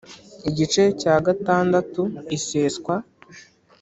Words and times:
igice 0.49 0.83
cya 1.01 1.15
gatandatu 1.25 2.01
iseswa 2.37 2.95